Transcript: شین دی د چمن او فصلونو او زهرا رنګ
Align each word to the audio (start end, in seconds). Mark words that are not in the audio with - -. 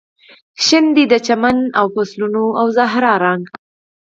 شین 0.63 0.85
دی 0.95 1.03
د 1.09 1.13
چمن 1.27 1.57
او 1.79 1.85
فصلونو 1.95 2.43
او 2.59 2.65
زهرا 2.77 3.13
رنګ 3.25 3.43